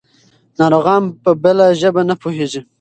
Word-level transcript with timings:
ناروغان 0.59 1.03
په 1.23 1.31
بله 1.43 1.65
ژبه 1.81 2.01
نه 2.09 2.15
پوهېږي. 2.21 2.61